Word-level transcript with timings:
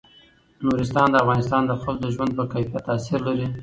نورستان 0.63 1.07
د 1.11 1.15
افغانستان 1.23 1.61
د 1.65 1.71
خلکو 1.81 2.01
د 2.03 2.07
ژوند 2.15 2.31
په 2.37 2.43
کیفیت 2.53 2.83
تاثیر 2.89 3.19
لري. 3.27 3.47